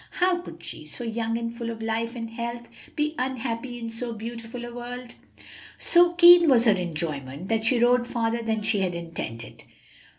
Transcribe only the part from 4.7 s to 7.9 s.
world? So keen was her enjoyment that she